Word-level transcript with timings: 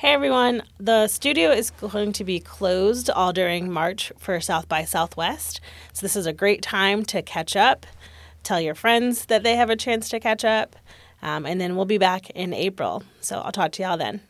Hey 0.00 0.14
everyone, 0.14 0.62
the 0.78 1.08
studio 1.08 1.50
is 1.50 1.72
going 1.72 2.14
to 2.14 2.24
be 2.24 2.40
closed 2.40 3.10
all 3.10 3.34
during 3.34 3.70
March 3.70 4.10
for 4.18 4.40
South 4.40 4.66
by 4.66 4.82
Southwest. 4.86 5.60
So, 5.92 6.00
this 6.00 6.16
is 6.16 6.24
a 6.24 6.32
great 6.32 6.62
time 6.62 7.04
to 7.04 7.20
catch 7.20 7.54
up, 7.54 7.84
tell 8.42 8.62
your 8.62 8.74
friends 8.74 9.26
that 9.26 9.42
they 9.42 9.56
have 9.56 9.68
a 9.68 9.76
chance 9.76 10.08
to 10.08 10.18
catch 10.18 10.42
up, 10.42 10.74
um, 11.20 11.44
and 11.44 11.60
then 11.60 11.76
we'll 11.76 11.84
be 11.84 11.98
back 11.98 12.30
in 12.30 12.54
April. 12.54 13.02
So, 13.20 13.40
I'll 13.40 13.52
talk 13.52 13.72
to 13.72 13.82
y'all 13.82 13.98
then. 13.98 14.22